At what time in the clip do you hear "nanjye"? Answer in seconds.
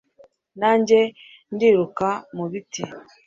0.59-0.99